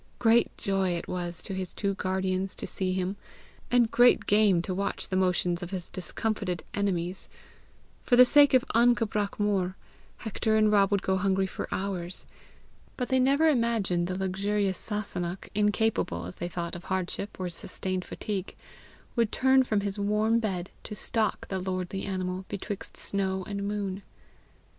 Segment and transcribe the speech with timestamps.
[0.17, 3.17] Great joy it was to his two guardians to see him,
[3.69, 7.29] and great game to watch the motions of his discomfited enemies.
[8.03, 9.37] For the sake of an cabrach
[10.17, 12.25] Hector and Rob would go hungry for hours.
[12.97, 18.03] But they never imagined the luxurious Sasunnach, incapable, as they thought, of hardship or sustained
[18.03, 18.55] fatigue,
[19.15, 24.01] would turn from his warm bed to stalk the lordly animal betwixt snow and moon.